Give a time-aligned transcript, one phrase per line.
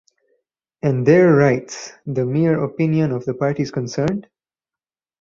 [0.81, 4.27] And there writes ""The mere opinion of the parties concerned?